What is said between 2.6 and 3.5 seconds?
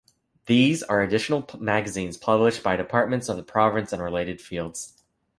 by Departments of the